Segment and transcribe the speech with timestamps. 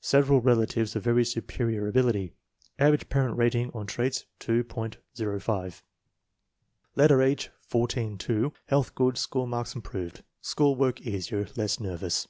[0.00, 2.32] Several relatives of very superior ability.
[2.78, 5.82] Average parent rating on traits, 2.05.
[6.94, 8.54] Later, age 14 2.
[8.68, 12.26] Health good, school marks im proved; school work easier; less nervous.